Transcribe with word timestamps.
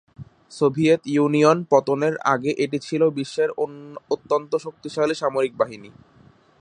Soviet 0.51 1.01
Union 1.07 1.57
পতনের 1.71 2.15
আগে 2.33 2.51
এটি 2.63 2.77
ছিল 2.87 3.01
বিশ্বের 3.17 3.49
অত্যন্ত 4.11 4.51
শক্তিশালী 4.65 5.15
সামরিক 5.21 5.53
বাহিনী। 5.57 5.89